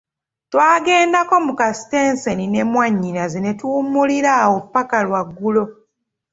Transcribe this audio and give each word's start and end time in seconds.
Twagendako 0.51 1.35
mu 1.45 1.53
kasitenseni 1.59 2.45
ne 2.47 2.61
mwannyinaze 2.71 3.37
ne 3.41 3.51
tuwummulira 3.59 4.31
awo 4.43 4.57
ppaka 4.63 4.97
lwaggulo. 5.07 5.63